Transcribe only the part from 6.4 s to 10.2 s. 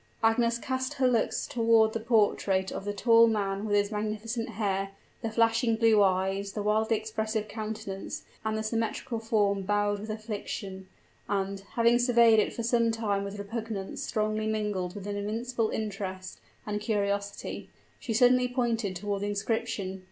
the wildly expressive countenance, and the symmetrical form bowed with